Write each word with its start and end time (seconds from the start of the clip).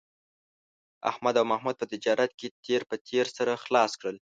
احمد 1.09 1.35
او 1.39 1.45
محمود 1.51 1.75
په 1.79 1.85
تجارت 1.93 2.31
کې 2.39 2.47
تېر 2.65 2.81
په 2.89 2.95
تېر 3.07 3.25
سره 3.37 3.53
خلاص 3.63 3.91
کړل 3.99 4.17